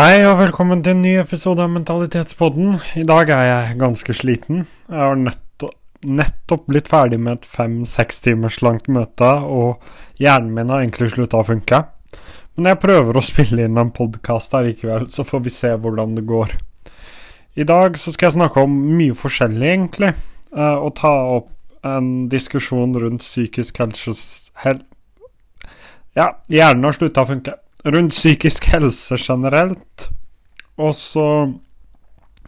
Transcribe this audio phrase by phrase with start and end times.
[0.00, 2.78] Hei og velkommen til en ny episode av Mentalitetspodden.
[2.96, 4.62] I dag er jeg ganske sliten.
[4.88, 5.74] Jeg har nettopp,
[6.08, 9.84] nettopp blitt ferdig med et fem-seks timers langt møte, og
[10.16, 11.82] hjernen min har egentlig slutta å funke.
[12.56, 16.16] Men jeg prøver å spille inn en podkast her likevel, så får vi se hvordan
[16.16, 16.56] det går.
[17.60, 20.14] I dag så skal jeg snakke om mye forskjellig, egentlig,
[20.56, 21.52] eh, og ta opp
[21.84, 24.16] en diskusjon rundt psykisk helse...
[24.64, 24.80] Hel
[26.16, 30.08] ja, hjernen har slutta å funke rundt psykisk helse generelt.
[30.80, 31.26] Og så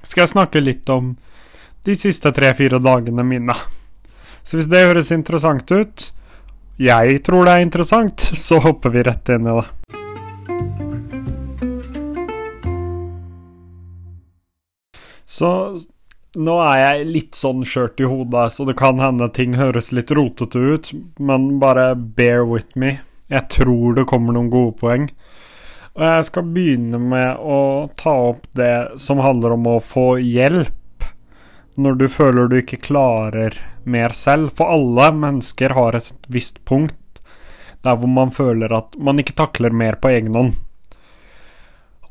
[0.03, 1.15] skal jeg snakke litt om
[1.87, 3.57] de siste tre-fire dagene mine.
[4.45, 6.11] Så hvis det høres interessant ut,
[6.81, 9.69] jeg tror det er interessant, så hopper vi rett inn i det.
[15.33, 15.49] Så
[16.37, 20.13] nå er jeg litt sånn skjørt i hodet, så det kan hende ting høres litt
[20.13, 22.99] rotete ut, men bare bear with me.
[23.33, 25.09] Jeg tror det kommer noen gode poeng.
[25.97, 27.59] Og jeg skal begynne med å
[28.01, 31.07] ta opp det som handler om å få hjelp
[31.81, 33.57] når du føler du ikke klarer
[33.89, 34.53] mer selv.
[34.57, 36.99] For alle mennesker har et visst punkt
[37.83, 40.53] der hvor man føler at man ikke takler mer på egen hånd.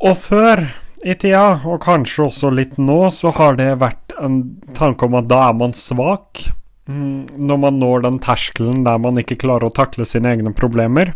[0.01, 0.65] Og før
[1.01, 4.41] i tida, og kanskje også litt nå, så har det vært en
[4.77, 6.43] tanke om at da er man svak.
[6.91, 11.13] Mm, når man når den terskelen der man ikke klarer å takle sine egne problemer.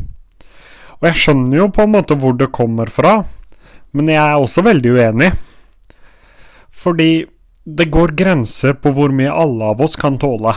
[1.02, 3.18] Og jeg skjønner jo på en måte hvor det kommer fra,
[3.96, 5.32] men jeg er også veldig uenig.
[6.72, 7.26] Fordi
[7.66, 10.54] det går grenser på hvor mye alle av oss kan tåle.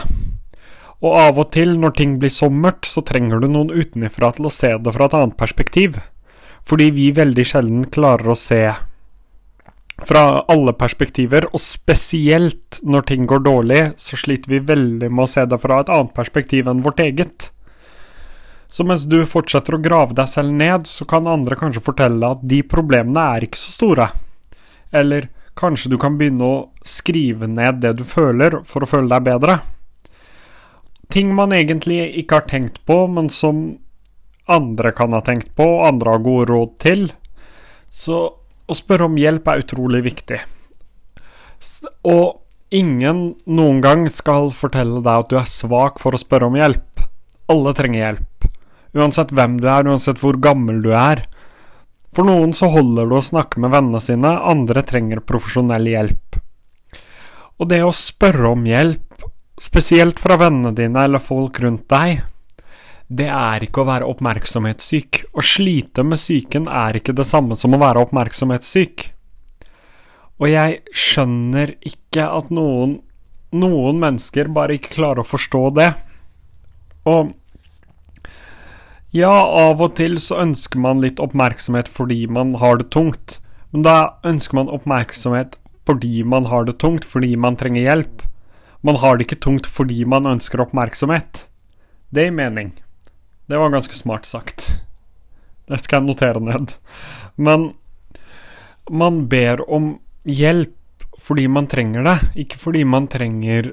[0.99, 4.49] Og av og til, når ting blir så mørkt, så trenger du noen utenifra til
[4.49, 5.97] å se det fra et annet perspektiv.
[6.67, 8.61] Fordi vi veldig sjelden klarer å se
[10.07, 15.29] fra alle perspektiver, og spesielt når ting går dårlig, så sliter vi veldig med å
[15.29, 17.49] se det fra et annet perspektiv enn vårt eget.
[18.69, 22.43] Så mens du fortsetter å grave deg selv ned, så kan andre kanskje fortelle at
[22.45, 24.09] de problemene er ikke så store.
[24.93, 29.25] Eller kanskje du kan begynne å skrive ned det du føler, for å føle deg
[29.25, 29.59] bedre.
[31.09, 33.79] Ting man egentlig ikke har tenkt på, men som
[34.49, 37.07] andre kan ha tenkt på, og andre har gode råd til.
[37.89, 38.21] Så
[38.69, 40.39] å spørre om hjelp er utrolig viktig.
[42.07, 46.57] Og ingen noen gang skal fortelle deg at du er svak for å spørre om
[46.59, 47.03] hjelp.
[47.49, 48.49] Alle trenger hjelp.
[48.97, 51.23] Uansett hvem du er, uansett hvor gammel du er.
[52.13, 56.39] For noen så holder det å snakke med vennene sine, andre trenger profesjonell hjelp.
[57.59, 59.25] Og det å spørre om hjelp,
[59.59, 62.23] spesielt fra vennene dine eller folk rundt deg,
[63.09, 65.23] det er ikke å være oppmerksomhetssyk.
[65.33, 69.07] Å slite med psyken er ikke det samme som å være oppmerksomhetssyk.
[70.39, 72.99] Og jeg skjønner ikke at noen,
[73.51, 75.89] noen mennesker bare ikke klarer å forstå det.
[77.09, 77.33] Og
[79.15, 83.39] ja, av og til så ønsker man litt oppmerksomhet fordi man har det tungt.
[83.73, 83.95] Men da
[84.25, 85.57] ønsker man oppmerksomhet
[85.89, 88.21] fordi man har det tungt, fordi man trenger hjelp.
[88.85, 91.47] Man har det ikke tungt fordi man ønsker oppmerksomhet.
[92.13, 92.69] Det gir mening.
[93.49, 94.67] Det var ganske smart sagt.
[95.65, 96.75] Det skal jeg notere ned.
[97.33, 97.71] Men
[98.89, 100.75] man ber om hjelp
[101.19, 102.15] fordi man trenger det,
[102.45, 103.71] ikke fordi man trenger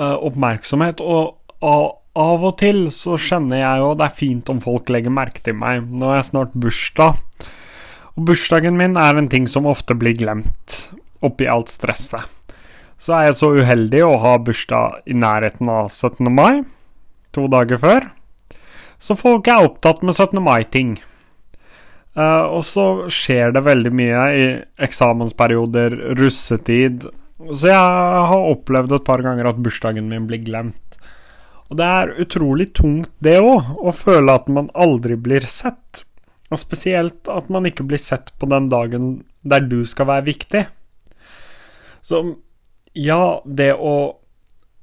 [0.00, 1.02] uh, oppmerksomhet.
[1.04, 5.12] Og uh, av og til så kjenner jeg jo det er fint om folk legger
[5.12, 5.84] merke til meg.
[5.84, 7.20] Nå er jeg snart bursdag,
[8.16, 10.78] og bursdagen min er en ting som ofte blir glemt
[11.20, 12.24] oppi alt stresset.
[12.96, 16.32] Så er jeg så uheldig å ha bursdag i nærheten av 17.
[16.32, 16.64] mai,
[17.36, 18.10] to dager før.
[19.02, 20.38] Så folk er opptatt med 17.
[20.42, 20.94] mai-ting.
[22.14, 24.44] Uh, og så skjer det veldig mye i
[24.86, 27.08] eksamensperioder, russetid.
[27.50, 30.98] Så jeg har opplevd et par ganger at bursdagen min blir glemt.
[31.72, 36.04] Og det er utrolig tungt, det òg, å føle at man aldri blir sett.
[36.52, 40.66] Og spesielt at man ikke blir sett på den dagen der du skal være viktig.
[42.04, 42.22] Så
[42.92, 43.94] ja, det å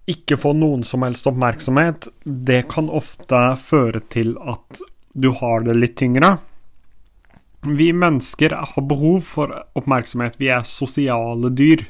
[0.09, 4.81] ikke få noen som helst oppmerksomhet, det kan ofte føre til at
[5.13, 6.37] du har det litt tyngre.
[7.61, 11.83] Vi mennesker har behov for oppmerksomhet, vi er sosiale dyr.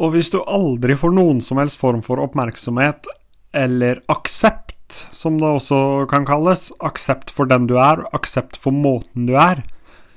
[0.00, 3.08] Og hvis du aldri får noen som helst form for oppmerksomhet,
[3.52, 9.26] eller aksept, som det også kan kalles, aksept for den du er, aksept for måten
[9.28, 9.64] du er,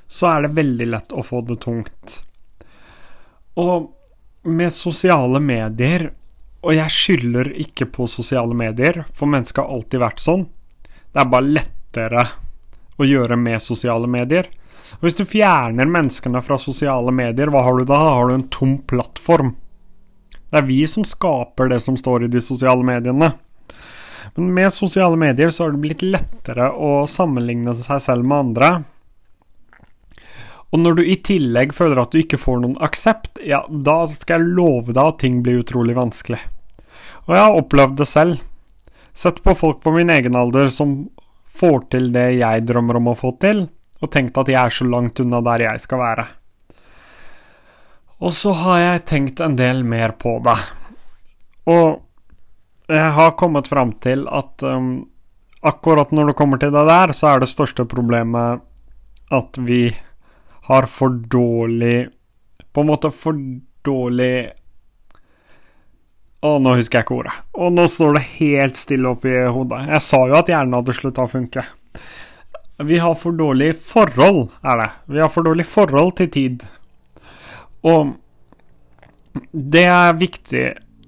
[0.08, 2.20] så er det veldig lett å få det tungt.
[3.60, 3.92] Og
[4.46, 6.12] med sosiale medier
[6.64, 10.46] og jeg skylder ikke på sosiale medier, for mennesket har alltid vært sånn.
[11.12, 12.28] Det er bare lettere
[12.96, 14.48] å gjøre med sosiale medier.
[14.98, 18.00] Og hvis du fjerner menneskene fra sosiale medier, hva har du da?
[18.16, 19.56] Har du en tom plattform?
[20.50, 23.34] Det er vi som skaper det som står i de sosiale mediene.
[24.36, 28.72] Men med sosiale medier så har det blitt lettere å sammenligne seg selv med andre.
[30.74, 34.42] Og når du i tillegg føler at du ikke får noen aksept, ja, da skal
[34.42, 36.42] jeg love deg at ting blir utrolig vanskelig.
[37.28, 38.42] Og jeg har opplevd det selv.
[39.14, 40.96] Sett på folk på min egen alder som
[41.54, 43.68] får til det jeg drømmer om å få til,
[44.02, 46.26] og tenkt at jeg er så langt unna der jeg skal være.
[48.24, 50.58] Og så har jeg tenkt en del mer på det.
[51.70, 52.02] Og
[52.92, 55.06] jeg har kommet fram til at um,
[55.64, 58.64] akkurat når det kommer til det der, så er det største problemet
[59.34, 59.88] at vi
[60.68, 62.10] har for dårlig
[62.74, 63.38] På en måte for
[63.86, 64.52] dårlig
[66.44, 67.36] Å, nå husker jeg ikke ordet.
[67.56, 69.86] Og nå står det helt stille oppi hodet.
[69.94, 71.64] Jeg sa jo at hjernen hadde slutta å funke.
[72.84, 74.90] Vi har for dårlig forhold, er det.
[75.16, 76.66] Vi har for dårlig forhold til tid.
[77.88, 78.16] Og
[79.54, 80.66] det er viktig,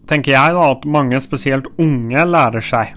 [0.07, 2.95] tenker jeg, da, at mange, spesielt unge, lærer seg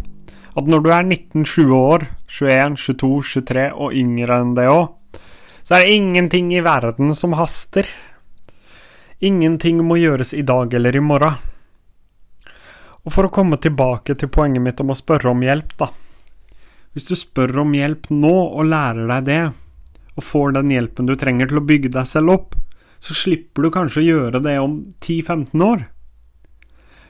[0.58, 3.10] at når du er 19-20 år, 21, 22,
[3.46, 5.20] 23 og yngre enn det òg,
[5.62, 7.86] så er det ingenting i verden som haster.
[9.22, 11.36] Ingenting må gjøres i dag eller i morgen.
[13.08, 15.86] Og for å komme tilbake til poenget mitt om å spørre om hjelp, da.
[16.92, 19.42] Hvis du spør om hjelp nå og lærer deg det,
[20.18, 22.58] og får den hjelpen du trenger til å bygge deg selv opp,
[23.00, 25.86] så slipper du kanskje å gjøre det om 10-15 år.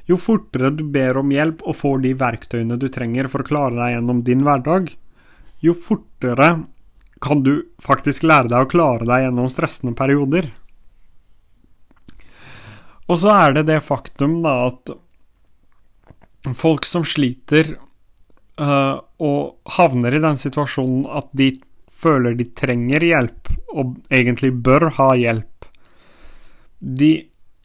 [0.07, 3.75] Jo fortere du ber om hjelp og får de verktøyene du trenger for å klare
[3.81, 4.93] deg gjennom din hverdag,
[5.67, 6.53] jo fortere
[7.19, 10.53] kan du faktisk lære deg å klare deg gjennom stressende perioder.
[13.11, 14.95] Og så er det det faktum da at
[16.59, 17.75] folk som sliter
[18.61, 21.53] uh, og havner i den situasjonen at de
[21.99, 25.67] føler de trenger hjelp, og egentlig bør ha hjelp,
[26.79, 27.13] de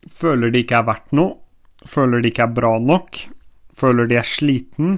[0.10, 1.38] føler de ikke er verdt noe,
[1.86, 3.20] føler de ikke er bra nok,
[3.78, 4.98] føler de er sliten,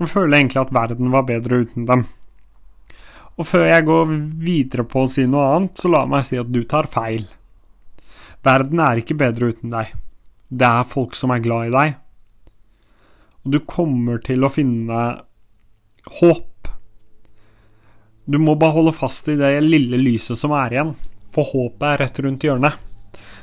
[0.00, 2.04] og føler egentlig at verden var bedre uten dem.
[3.38, 4.10] Og før jeg går
[4.42, 7.26] videre på å si noe annet, så la meg si at du tar feil.
[8.44, 9.94] Verden er ikke bedre uten deg.
[10.50, 11.94] Det er folk som er glad i deg.
[13.44, 15.00] Og du kommer til å finne
[16.20, 16.68] håp.
[18.24, 20.94] Du må bare holde fast i det lille lyset som er igjen,
[21.34, 22.80] for håpet er rett rundt hjørnet.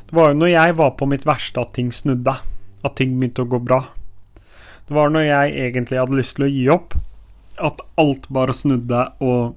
[0.10, 2.34] Det var jo når jeg var på mitt verste at ting snudde,
[2.82, 3.84] at ting begynte å gå bra.
[4.88, 6.98] Det var når jeg egentlig hadde lyst til å gi opp,
[7.62, 9.54] at alt bare snudde og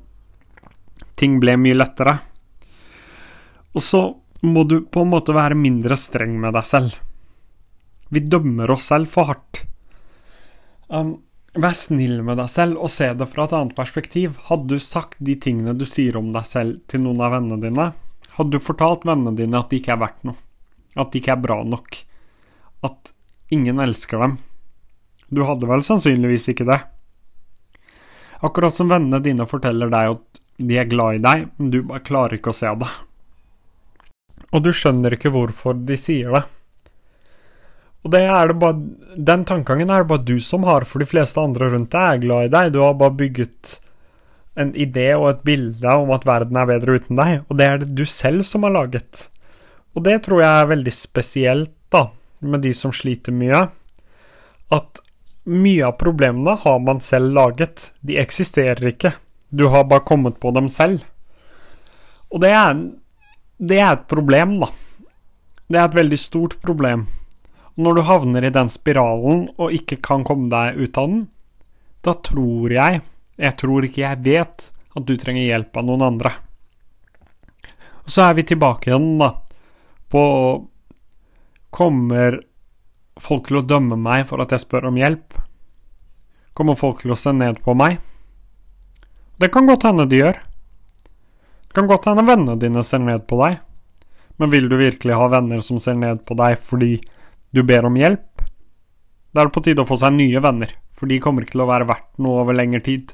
[1.19, 2.19] ting ble mye lettere.
[3.75, 4.02] Og så
[4.44, 6.99] må du på en måte være mindre streng med deg selv.
[8.12, 9.64] Vi dømmer oss selv for hardt.
[10.94, 11.17] Um,
[11.58, 14.38] vær snill med deg selv og se det fra et annet perspektiv.
[14.49, 17.91] Hadde du sagt de tingene du sier om deg selv til noen av vennene dine,
[18.38, 20.38] hadde du fortalt vennene dine at de ikke er verdt noe,
[20.99, 21.99] at de ikke er bra nok,
[22.87, 23.14] at
[23.55, 24.38] ingen elsker dem.
[25.35, 26.81] Du hadde vel sannsynligvis ikke det.
[28.44, 32.05] Akkurat som vennene dine forteller deg at de er glad i deg, men du bare
[32.06, 32.91] klarer ikke å se det.
[34.55, 36.44] Og du skjønner ikke hvorfor de sier det.
[38.04, 38.76] Og det er det bare,
[39.16, 42.22] Den tankegangen er det bare du som har, for de fleste andre rundt deg er
[42.24, 42.72] glad i deg.
[42.74, 43.78] Du har bare bygget
[44.60, 47.80] en idé og et bilde om at verden er bedre uten deg, og det er
[47.82, 49.28] det du selv som har laget.
[49.94, 52.08] Og det tror jeg er veldig spesielt, da,
[52.42, 53.64] med de som sliter mye.
[54.74, 55.00] At
[55.44, 57.92] mye av problemene har man selv laget.
[58.02, 59.14] De eksisterer ikke.
[59.50, 61.04] Du har bare kommet på dem selv.
[62.34, 62.78] Og det er,
[63.62, 64.70] det er et problem, da.
[65.70, 67.06] Det er et veldig stort problem.
[67.74, 71.24] Når du havner i den spiralen og ikke kan komme deg ut av den,
[72.04, 73.00] da tror jeg,
[73.40, 76.31] jeg tror ikke jeg vet, at du trenger hjelp av noen andre.
[78.04, 79.32] Og så er vi tilbake igjen, da,
[80.12, 80.22] på
[81.74, 82.36] Kommer
[83.19, 85.34] folk til å dømme meg for at jeg spør om hjelp?
[86.54, 87.96] Kommer folk til å se ned på meg?
[89.43, 90.38] Det kan godt hende de gjør.
[91.66, 93.58] Det kan godt hende vennene dine ser ned på deg.
[94.38, 96.93] Men vil du virkelig ha venner som ser ned på deg fordi
[97.55, 98.43] du ber om hjelp?
[99.34, 101.65] Da er det på tide å få seg nye venner, for de kommer ikke til
[101.65, 103.13] å være verdt noe over lengre tid.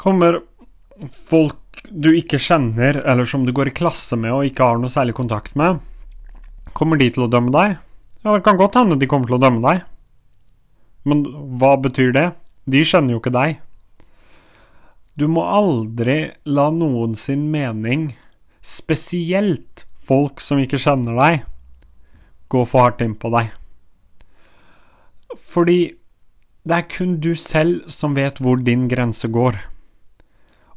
[0.00, 0.40] Kommer
[1.12, 4.92] folk du ikke kjenner, eller som du går i klasse med og ikke har noe
[4.92, 5.80] særlig kontakt med,
[6.76, 7.78] kommer de til å dømme deg?
[8.20, 9.84] Ja, det kan godt hende de kommer til å dømme deg.
[11.08, 11.24] Men
[11.60, 12.26] hva betyr det?
[12.68, 13.60] De kjenner jo ikke deg.
[15.16, 18.10] Du må aldri la noen sin mening,
[18.64, 21.48] spesielt folk som ikke kjenner deg,
[22.50, 23.50] gå for hardt inn på deg.
[25.38, 25.80] Fordi
[26.66, 29.56] det er kun du selv som vet hvor din grense går.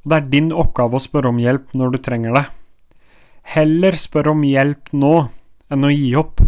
[0.04, 2.46] Og det er din oppgave å spørre om hjelp når du trenger det.
[3.56, 5.14] Heller spør om hjelp nå
[5.74, 6.44] enn å gi opp.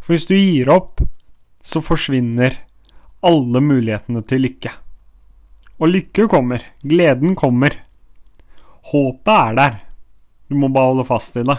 [0.00, 1.02] For hvis du gir opp,
[1.62, 2.56] så forsvinner
[3.26, 4.72] alle mulighetene til lykke.
[5.80, 7.76] Og lykke kommer, gleden kommer.
[8.90, 9.80] Håpet er der,
[10.50, 11.54] Du må bare holde fast i det.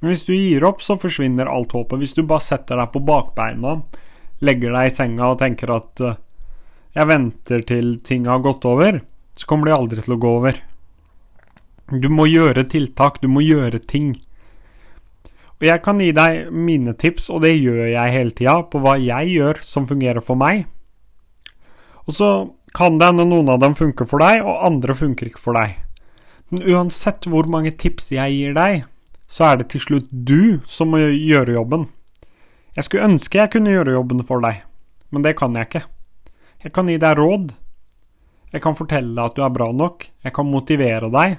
[0.00, 2.00] Men hvis du gir opp, så forsvinner alt håpet.
[2.00, 3.76] Hvis du bare setter deg på bakbeina,
[4.40, 6.16] legger deg i senga og tenker at uh,
[6.96, 9.02] jeg venter til ting har gått over,
[9.36, 10.56] så kommer de aldri til å gå over.
[11.90, 14.14] Du må gjøre tiltak, du må gjøre ting.
[15.60, 18.96] Og jeg kan gi deg mine tips, og det gjør jeg hele tida, på hva
[18.96, 20.64] jeg gjør som fungerer for meg.
[22.08, 22.30] Og så
[22.74, 25.76] kan det hende noen av dem funker for deg, og andre funker ikke for deg.
[26.50, 28.86] Men uansett hvor mange tips jeg gir deg,
[29.30, 31.86] så er det til slutt du som må gjøre jobben.
[32.74, 34.64] Jeg skulle ønske jeg kunne gjøre jobben for deg,
[35.14, 35.84] men det kan jeg ikke.
[36.64, 37.52] Jeg kan gi deg råd.
[38.50, 40.04] Jeg kan fortelle deg at du er bra nok.
[40.24, 41.38] Jeg kan motivere deg.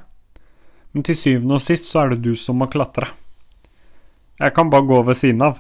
[0.92, 3.12] Men til syvende og sist så er det du som må klatre.
[4.40, 5.60] Jeg kan bare gå ved siden av.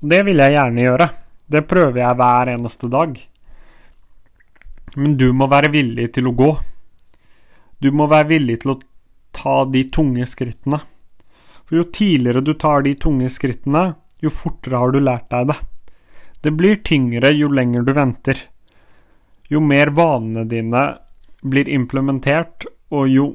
[0.00, 1.08] Og det vil jeg gjerne gjøre.
[1.46, 3.18] Det prøver jeg hver eneste dag.
[4.96, 6.50] Men du må være villig til å gå.
[7.82, 8.80] Du må være villig til å
[9.36, 10.80] ta de tunge skrittene.
[11.66, 15.56] For jo tidligere du tar de tunge skrittene, jo fortere har du lært deg det.
[16.46, 18.38] Det blir tyngre jo lenger du venter.
[19.50, 20.84] Jo mer vanene dine
[21.42, 23.26] blir implementert, og jo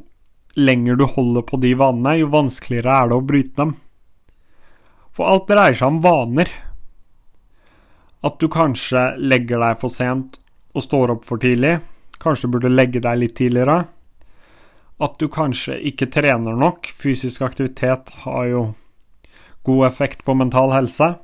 [0.55, 3.73] lenger du holder på de vanene, jo vanskeligere er det å bryte dem.
[5.11, 6.51] For alt dreier seg om vaner.
[8.23, 10.39] At du kanskje legger deg for sent
[10.71, 11.81] og står opp for tidlig.
[12.21, 13.81] Kanskje burde legge deg litt tidligere
[15.01, 16.85] at du kanskje ikke trener nok.
[16.97, 18.63] Fysisk aktivitet har jo
[19.65, 21.15] god effekt på mental helse.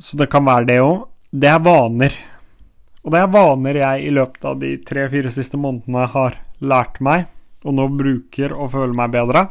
[0.00, 1.04] Så det kan være det òg.
[1.30, 2.16] Det er vaner.
[3.04, 7.28] Og det er vaner jeg i løpet av de tre-fire siste månedene har lært meg,
[7.64, 9.46] og nå bruker og føler meg bedre.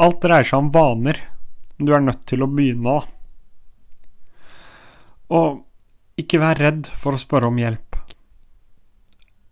[0.00, 1.20] Alt dreier seg om vaner.
[1.76, 3.00] Du er nødt til å begynne, da.
[5.34, 7.93] Og ikke vær redd for å spørre om hjelp.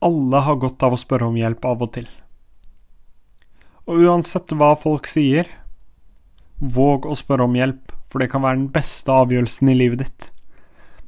[0.03, 2.09] Alle har godt av å spørre om hjelp av og til.
[3.87, 5.47] Og uansett hva folk sier,
[6.59, 10.29] våg å spørre om hjelp, for det kan være den beste avgjørelsen i livet ditt.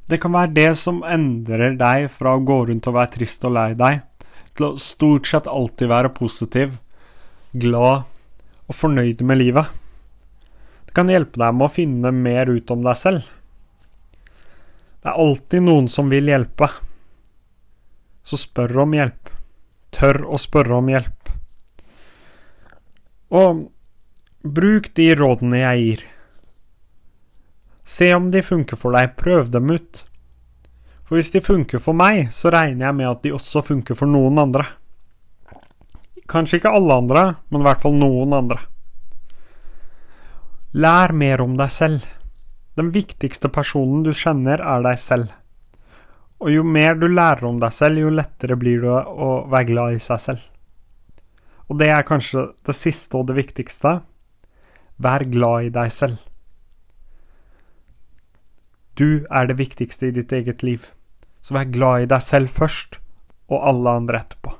[0.07, 3.55] Det kan være det som endrer deg fra å gå rundt og være trist og
[3.57, 4.03] lei deg,
[4.55, 6.77] til å stort sett alltid være positiv,
[7.51, 8.05] glad
[8.65, 9.71] og fornøyd med livet.
[10.87, 13.25] Det kan hjelpe deg med å finne mer ut om deg selv.
[15.03, 16.69] Det er alltid noen som vil hjelpe
[18.25, 19.29] så spør om hjelp.
[19.95, 21.31] Tør å spørre om hjelp.
[23.35, 23.61] Og
[24.45, 26.03] bruk de rådene jeg gir.
[27.85, 30.01] Se om de funker for deg, prøv dem ut.
[31.05, 34.09] For hvis de funker for meg, så regner jeg med at de også funker for
[34.09, 34.65] noen andre.
[36.25, 38.57] Kanskje ikke alle andre, men i hvert fall noen andre.
[40.73, 42.07] Lær mer om deg selv.
[42.75, 45.29] Den viktigste personen du kjenner, er deg selv.
[46.43, 49.95] Og jo mer du lærer om deg selv, jo lettere blir det å være glad
[49.95, 50.43] i seg selv.
[51.71, 53.99] Og det er kanskje det siste og det viktigste.
[55.01, 56.19] Vær glad i deg selv.
[58.95, 60.85] Du er det viktigste i ditt eget liv,
[61.43, 63.01] så vær glad i deg selv først,
[63.51, 64.53] og alle andre etterpå.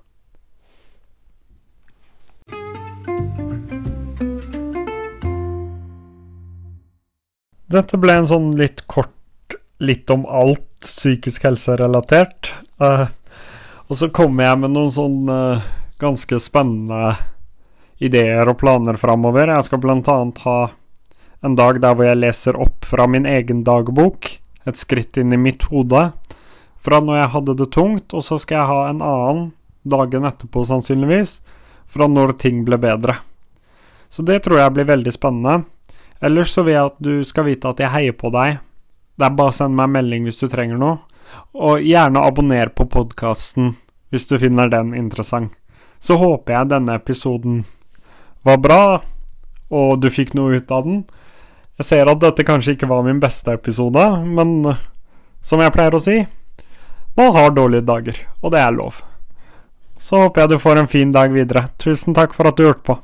[7.75, 10.67] Dette ble en sånn litt kort litt om alt
[11.05, 12.55] psykisk helse-relatert.
[12.81, 13.05] Uh,
[13.85, 15.65] og så kommer jeg med noen sånn uh,
[16.01, 17.13] ganske spennende
[18.01, 19.53] ideer og planer framover.
[19.53, 20.57] Jeg skal blant annet ha
[21.45, 24.31] en dag der hvor jeg leser opp fra min egen dagbok,
[24.65, 26.07] et skritt inn i mitt hode,
[26.81, 29.45] fra når jeg hadde det tungt, og så skal jeg ha en annen
[29.85, 31.39] dagen etterpå, sannsynligvis,
[31.85, 33.19] fra når ting ble bedre.
[34.09, 35.67] Så det tror jeg blir veldig spennende.
[36.25, 38.57] Ellers så vil jeg at du skal vite at jeg heier på deg
[39.15, 40.97] det er bare å sende meg en melding hvis du trenger noe.
[41.55, 43.73] Og gjerne abonner på podkasten
[44.13, 45.53] hvis du finner den interessant.
[45.99, 47.63] Så håper jeg denne episoden
[48.45, 48.81] var bra,
[49.73, 51.01] og du fikk noe ut av den.
[51.79, 54.61] Jeg ser at dette kanskje ikke var min beste episode, men
[55.41, 56.19] som jeg pleier å si
[57.15, 58.99] man har dårlige dager, og det er lov.
[59.97, 61.69] Så håper jeg du får en fin dag videre.
[61.79, 62.97] Tusen takk for at du hørte på.